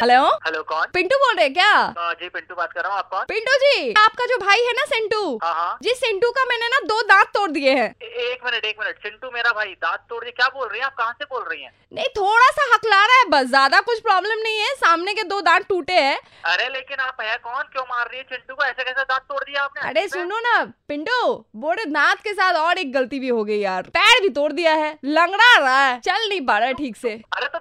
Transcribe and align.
Hello 0.00 0.20
hello 0.44 0.62
कौन? 0.62 0.84
पिंटू 0.94 1.16
बोल 1.16 1.34
रहे 1.36 1.44
हैं 1.44 1.52
क्या? 1.54 1.72
हाँ, 1.98 2.12
जी 2.20 2.28
पिंटू 2.28 2.54
बात 2.54 2.72
कर 2.72 2.82
रहा 2.82 2.90
हूँ 2.90 2.98
आप 2.98 3.08
कौन? 3.10 3.24
पिंटू 3.28 3.56
जी 3.62 3.92
आपका 4.00 4.26
जो 4.26 4.36
भाई 4.38 4.62
है 4.66 4.72
ना 4.72 4.84
सेंटू 4.84 5.18
हाँ 5.42 5.52
हाँ। 5.54 5.76
जी 5.82 5.90
सेंटू 5.94 6.30
का 6.30 6.44
मैंने 6.44 6.68
ना 6.68 6.78
दो 6.86 7.00
दांत 7.08 7.26
तोड़ 7.34 7.50
दिए 7.50 7.72
हैं। 7.78 7.88
एक 8.02 8.44
मिनट 8.44 8.64
एक 8.64 8.76
मिनट 8.80 9.02
चिंटू 9.02 9.30
मेरा 9.34 9.50
भाई 9.56 9.74
दांत 9.84 10.06
तोड़ 10.10 10.22
दिए 10.24 10.32
क्या 10.36 10.48
बोल 10.54 10.68
रही 10.68 10.80
हैं? 10.80 10.86
आप 10.86 10.94
कहाँ 10.98 11.12
से 11.12 11.24
बोल 11.24 11.42
रही 11.50 11.62
हैं? 11.62 11.72
नहीं 11.92 12.06
थोड़ा 12.16 12.48
सा 12.50 12.64
हकला 12.74 13.04
रहा 13.06 13.18
है 13.18 13.24
बस 13.30 13.46
ज़्यादा 13.48 13.80
कुछ 13.90 14.00
प्रॉब्लम 14.00 14.42
नहीं 14.42 14.58
है 14.58 14.74
सामने 14.76 15.14
के 15.14 15.22
दो 15.24 15.40
दांत 15.40 15.66
टूटे 15.68 15.94
हैं। 15.94 16.18
अरे 16.52 16.68
लेकिन 16.68 17.00
आप 17.00 17.20
है 17.20 17.36
कौन? 17.36 17.62
क्यों 17.72 17.84
मार 17.84 18.08
रही 18.08 18.18
है 18.18 18.24
चिंटू 18.24 18.54
को? 18.54 18.64
ऐसे 18.64 18.84
कैसे 18.84 19.02
दांत 19.02 19.22
तोड़ 19.22 19.42
दिया 19.44 19.62
आपने? 19.62 19.88
अरे 19.90 20.06
सुनो 20.08 20.38
ना 20.40 20.62
पिंटू 20.88 21.20
बोरे 21.56 21.84
दांत 21.90 22.20
के 22.24 22.32
साथ 22.34 22.54
और 22.62 22.78
एक 22.78 22.92
गलती 22.94 23.20
भी 23.20 23.28
हो 23.28 23.44
गई 23.44 23.58
यार 23.58 23.90
पैर 23.98 24.20
भी 24.22 24.28
तोड़ 24.40 24.52
दिया 24.52 24.74
है 24.76 24.90
लंगड़ा 25.04 25.52
रहा 25.58 25.84
है 25.84 26.00
चल 26.00 26.28
नहीं 26.28 26.40
पा 26.46 26.58
रहा 26.58 26.68
है 26.68 26.74
ठीक 26.74 26.96
से। 26.96 27.12
अरे 27.36 27.46
तो 27.48 27.58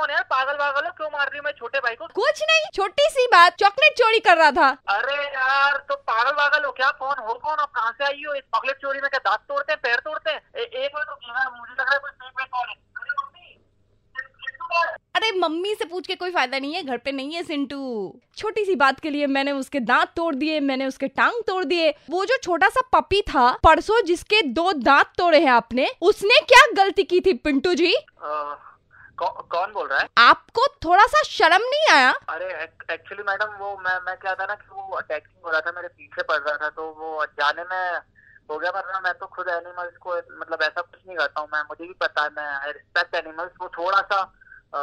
हो 0.00 0.06
कौन 0.06 0.14
यार? 0.14 0.22
पागल 0.22 0.52
पागल 0.52 0.86
हो 0.86 0.92
क्यों 0.96 1.08
मार 1.12 1.26
रही 1.26 1.38
हो 1.38 1.42
मेरे 1.44 1.58
छोटे 1.58 1.78
भाई 1.78 1.94
को? 1.94 2.06
कुछ 2.06 2.42
नहीं 2.42 2.70
छोटी 2.74 3.02
सी 3.02 3.26
बात 3.26 3.56
चॉकलेट 3.60 3.92
चोरी 3.92 4.18
कर 4.18 4.36
रहा 4.36 4.50
था। 4.50 4.68
अरे 4.68 5.24
यार 5.24 5.84
तो 5.88 5.96
पागल 5.96 6.30
पागल 6.30 6.64
हो 6.64 6.72
क्या? 6.72 6.90
कौन 6.90 7.14
हो 7.18 7.34
कौन? 7.34 7.56
आप 7.58 7.70
कहाँ 7.70 7.92
से 7.92 8.04
आई 8.04 8.22
हो? 8.28 8.34
इस 8.34 8.42
चॉकलेट 8.42 8.76
चोरी 8.76 9.00
में 9.00 9.10
क्या 9.10 9.18
दांत 9.18 9.40
तोड़ते 9.40 9.72
हैं 9.72 9.80
पैर 9.82 9.96
तोड़ते 9.96 10.30
हैं? 10.30 10.40
ए- 10.56 10.60
एक 10.60 10.90
मिनट 10.94 11.08
रुकिए 11.08 11.30
यार, 11.30 11.50
मुझे 11.60 11.72
लग 11.72 11.80
रहा 11.80 11.92
है 11.92 11.98
कोई 11.98 12.10
में 12.38 12.46
कॉल 12.46 12.68
है। 12.68 12.74
अरे 12.74 13.10
मम्मी 13.18 13.54
चिंटू 14.18 14.64
का 14.64 14.78
है। 14.78 14.96
अरे 15.14 15.32
मम्मी 15.32 15.74
से 15.74 15.84
पूछ 15.84 16.06
के 16.06 16.14
कोई 16.14 16.30
फ़ायदा 16.30 16.58
नहीं 16.58 16.74
है 16.74 16.82
घर 16.82 16.96
पे 16.96 17.12
नहीं 17.12 17.34
है 17.34 17.42
सिंटू। 17.42 18.20
छोटी 18.36 18.64
सी 18.64 18.74
बात 18.74 19.00
के 19.00 19.10
लिए 19.10 19.26
मैंने 19.26 19.52
उसके 19.52 19.80
दांत 19.80 20.08
तोड़ 20.16 20.34
दिए 20.34 20.60
मैंने 20.60 20.86
उसके 20.86 21.08
टांग 21.08 21.42
तोड़ 21.46 21.64
दिए। 21.64 21.94
वो 22.10 22.24
जो 22.24 22.36
छोटा 22.36 22.68
सा 22.68 22.80
पपी 22.92 23.22
था 23.22 23.52
परसों 23.52 24.04
जिसके 24.04 24.42
दो 24.42 24.72
दांत 24.72 25.06
तोड़े 25.18 25.40
हैं 25.40 25.50
आपने 25.50 25.90
उसने 26.02 26.40
क्या 26.40 26.84
गलती 26.84 27.02
की 27.02 27.20
थी 27.20 27.32
पिंटू 27.34 27.74
जी? 27.74 27.94
अ, 27.94 28.56
कौ- 29.20 29.48
कौन 29.50 29.72
बोल 29.72 29.88
रहा 29.88 29.98
है? 30.00 30.08
आपको 30.18 30.66
थोड़ा 30.84 31.06
सा 31.06 31.22
शर्म 31.22 31.62
नहीं 31.64 31.88
आया? 31.94 32.12
अरे 32.28 32.46
एक्चुअली 32.90 33.22
मैडम 33.22 33.54
वो 33.58 33.76
मैं 33.76 33.98
मैं 34.06 34.16
क्या 34.16 34.34
था 34.34 34.46
ना 34.46 34.54
कि 34.54 34.68
वो 34.72 34.96
अटैकिंग 34.96 35.44
हो 35.44 35.50
रहा 35.50 35.60
था 35.60 35.72
मेरे 35.76 35.88
पीछे 35.88 36.22
पड़ 36.22 36.38
रहा 36.38 36.56
था 36.56 36.68
तो 36.68 36.90
वो 36.98 37.24
जाने 37.40 37.64
में 37.64 38.00
हो 38.50 38.58
गया 38.58 38.70
पर 38.70 39.00
मैं 39.00 39.12
तो 39.14 39.26
खुद 39.26 39.48
एनिमल्स 39.48 39.96
को 39.96 40.16
मतलब 40.40 40.62
ऐसा 40.62 40.80
कुछ 40.80 41.00
नहीं 41.06 41.16
करता 41.16 41.40
हूँ 41.40 41.48
मैं 41.52 41.62
मुझे 41.62 41.84
भी 41.84 41.94
पता 42.00 42.22
है 42.22 42.28
मैं 42.36 42.72
रिस्पेक्ट 42.72 43.14
एनिमल्स 43.14 43.52
वो 43.60 43.68
थोड़ा 43.68 44.00
सा 44.00 44.20
आ, 44.74 44.80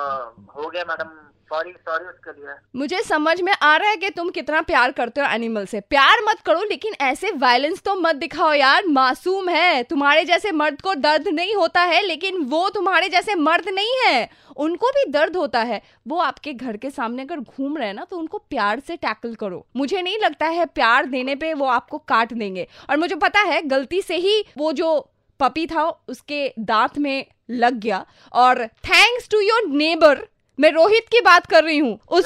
हो 0.56 0.70
गया 0.70 0.84
मैडम 0.90 1.10
सॉरी 1.48 1.72
सॉरी 1.72 2.54
मुझे 2.76 3.02
समझ 3.02 3.42
में 3.42 3.52
आ 3.54 3.76
रहा 3.78 3.90
है 3.90 3.98
कि 3.98 4.10
तुम 4.10 4.30
कितना 4.30 4.62
प्यार 4.62 4.92
करते 4.92 5.22
हो 5.22 5.28
एनिमल 5.28 5.66
से। 5.66 5.80
प्यार 5.80 6.22
मत 6.24 6.40
करो, 6.46 6.64
लेकिन 6.64 6.94
ऐसे 7.02 7.32
वायलेंस 7.32 7.82
तो 7.82 7.96
मत 7.96 8.16
दिखाओ 8.16 8.54
यार। 8.54 8.88
मासूम 8.88 9.50
है। 9.50 9.84
तुम्हारे 9.84 10.26
जैसे 10.26 10.52
मर्द 10.52 10.82
को 10.82 10.94
दर्द 10.96 11.28
नहीं 11.28 11.56
होता 11.56 11.82
है, 11.82 12.02
लेकिन 12.02 12.38
वो 12.38 12.68
तुम्हारे 12.70 13.10
जैसे 13.10 13.36
मर्द 13.36 13.70
नहीं 13.70 13.94
है। 14.06 14.30
उनको 14.58 14.88
भी 14.88 15.06
दर्द 15.12 15.36
होता 15.36 15.62
है। 15.62 15.82
वो 16.08 16.20
आपके 16.20 16.54
घर 16.54 16.78
के 16.78 16.90
सामने 16.90 17.22
अगर 17.22 17.40
घूम 17.40 17.78
रहे 17.78 17.88
हैं 17.88 17.94
ना 17.94 18.06
तो 18.10 18.18
उनको 18.18 18.38
प्यार 18.38 18.80
से 18.80 18.96
टैकल 18.96 19.36
करो। 19.36 19.66
मुझे 19.76 20.02
नहीं 20.02 20.18
लगता 20.20 20.46
है 20.46 20.66
प्यार 20.66 21.06
देने 21.06 21.36
पे 21.36 21.54
वो 21.54 21.66
आपको 21.66 21.98
काट 21.98 22.34
देंगे। 22.34 22.68
और 22.90 22.98
मुझे 22.98 23.16
पता 23.16 23.40
है, 23.40 23.62
गलती 23.62 24.02
से 24.02 24.16
ही 24.16 24.44
वो 24.58 24.72
जो 24.74 25.10
पपी 25.40 25.66
था, 25.68 25.84
उसके 26.08 26.54
दांत 26.60 26.98
में 26.98 27.26
लग 27.50 27.74
गया। 27.74 28.06
और 28.34 28.68
थैंक्स 28.68 29.30
टू 29.30 29.40
योर 29.40 29.68
नेबर 29.68 30.28
मैं 30.60 30.72
रोहित 30.72 31.10
की 31.12 31.22
बात 31.22 31.46
कर 31.46 31.64
रही 31.64 31.78
हूँ। 31.78 31.98
उस 32.10 32.26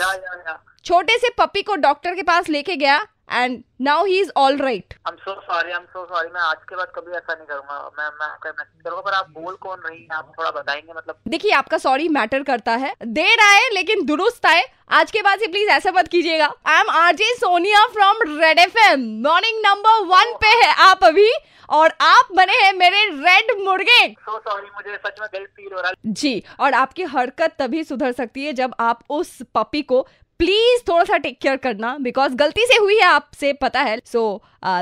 छोटे 0.85 1.17
से 1.17 1.29
पपी 1.37 1.61
को 1.61 1.75
डॉक्टर 1.77 2.15
के 2.15 2.23
पास 2.23 2.49
लेके 2.49 2.75
गया 2.75 2.99
and 3.31 3.61
now 3.81 4.05
he 4.05 4.19
is 4.19 4.31
all 4.37 4.57
right 4.57 4.93
I 4.97 5.11
am 5.11 5.17
so 5.17 5.33
sorry 5.41 5.71
I 5.71 5.77
am 5.77 5.85
so 5.85 6.05
sorry 6.05 6.29
मैं 6.29 6.41
आज 6.41 6.63
के 6.69 6.75
बाद 6.75 6.91
कभी 6.95 7.11
ऐसा 7.11 7.33
नहीं 7.33 7.45
करूँगा। 7.47 7.91
मैं 7.99 8.07
मैं 8.09 8.27
आपका 8.27 8.49
मैसेज 8.49 8.81
करूँगा। 8.83 9.01
पर 9.01 9.13
आप 9.13 9.29
बोल 9.31 9.55
कौन 9.55 9.79
रही 9.79 9.99
हैं? 9.99 10.07
आप 10.13 10.31
थोड़ा 10.39 10.51
बताएँगे 10.51 10.93
मतलब 10.93 11.19
देखिए 11.27 11.51
आपका 11.51 11.77
सॉरी 11.77 12.07
मैटर 12.09 12.43
करता 12.43 12.75
है। 12.75 12.93
देर 13.03 13.39
आए 13.41 13.69
लेकिन 13.73 14.05
दुरुस्त 14.05 14.45
आए। 14.45 14.63
आज 14.93 15.11
के 15.11 15.21
बाद 15.21 15.39
से 15.39 15.47
प्लीज़ 15.47 15.69
ऐसा 15.69 15.91
मत 15.91 16.07
कीजिएगा। 16.07 16.45
I 16.67 16.79
am 16.79 16.89
RJ 16.91 17.25
Sonia 17.35 17.85
from 17.87 18.17
Red 18.29 18.59
F 18.59 18.77
M 18.79 19.03
morning 19.23 19.59
number 19.65 19.99
one 20.07 20.33
पे 20.41 20.47
है 20.55 20.73
आप 20.85 21.03
अभी 21.03 21.29
और 21.69 21.93
आप 22.01 22.33
बने 22.35 22.53
हैं 22.55 22.73
मेरे 22.73 23.03
रेड 23.05 23.51
मुर्गे। 23.59 24.07
सो 24.09 24.39
सॉरी 24.39 24.67
मुझे 24.67 24.97
सच 24.97 25.19
में 25.21 25.45
फील 25.45 25.73
हो 25.73 25.79
रहा 25.79 25.89
है। 25.89 26.13
जी 26.13 26.43
और 26.59 26.73
आपकी 26.73 27.03
हरकत 27.13 27.55
तभी 27.59 27.83
सुधर 27.83 28.11
सकती 28.11 28.45
है 28.45 28.53
जब 28.53 28.73
आप 28.79 29.03
उस 29.09 29.37
पपी 29.55 29.81
को 29.83 30.07
प्लीज़ 30.41 30.81
थोड़ा 30.87 31.03
सा 31.05 31.17
टेक 31.17 31.37
केयर 31.41 31.55
करना 31.63 31.89
बिकॉज़ 32.01 32.35
गलती 32.35 32.65
से 32.67 32.77
हुई 32.77 32.95
है 32.95 33.05
आपसे, 33.05 33.51
पता 33.55 33.79
है। 33.81 33.97
सो 34.05 34.21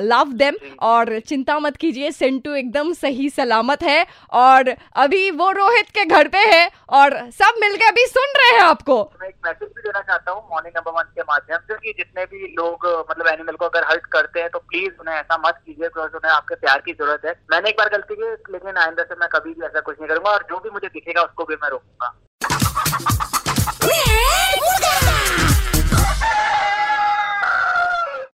लव 0.03 0.31
देम 0.33 0.55
और 0.81 1.19
चिंता 1.21 1.57
मत 1.59 1.77
कीजिए, 1.77 2.11
सेंटू 2.11 2.53
एकदम 2.55 2.91
सही 2.93 3.29
सलामत 3.29 3.83
है 3.83 4.05
और 4.33 4.69
अभी 4.97 5.29
वो 5.31 5.49
रोहित 5.51 5.89
के 5.89 6.05
घर 6.07 6.27
पे 6.27 6.43
है 6.47 6.69
और 6.91 7.17
सब 7.33 7.59
मिलके 7.61 7.87
अभी 7.87 8.05
सुन 8.07 8.33
रहे 8.37 8.51
हैं 8.51 8.61
आपको। 8.61 8.97
मैं 9.21 9.27
एक 9.27 9.35
मैसेज 9.45 9.69
भी 9.69 9.81
देना 9.81 10.01
चाहता 10.01 10.31
हूँ 10.31 10.43
मॉर्निंग 10.51 10.77
नंबर 10.77 10.91
वन 10.91 11.11
के 11.15 11.21
माध्यम 11.23 11.57
से 11.61 11.75
कि 11.75 11.93
जितने 11.97 12.25
भी 12.25 12.53
लोग 12.55 12.85
मतलब 13.09 13.27
एनिमल 13.27 13.55
को 13.55 13.65
अगर 13.65 13.87
हर्ट 13.89 14.05
करते 14.13 14.39
हैं 14.39 14.49
तो 14.49 14.59
प्लीज़ 14.61 14.93
उन्हें 14.99 15.15
ऐसा 15.15 15.37
मत 15.47 15.61
कीजिए 15.65 15.87
बिकॉज़ 15.87 16.15
उन्हें 16.15 16.31
आपके 16.33 16.55
प्यार 16.57 16.81
की 16.85 16.93
ज़रूरत 16.93 17.25
है। 17.25 17.33
मैंने 17.51 17.69
एक 17.69 17.75
बार 17.77 17.89
गलती 17.97 18.15
की, 18.15 18.31
लेकिन 18.53 18.77
आइंदा 18.77 19.03
से 19.03 19.19
मैं 19.19 19.29
कभी 19.33 19.53
भी 19.53 19.65
ऐसा 19.65 19.79
कुछ 19.81 19.99
नहीं 19.99 20.09
करूँगा 20.09 20.31
और 20.31 20.47
जो 20.49 20.59
भी 20.59 20.69
मुझे 20.69 20.87
दिखेगा, 20.87 21.21
उसको 21.21 21.45
भी 21.45 21.55
मैं 21.63 21.69
रोकूँगा। 21.69 23.28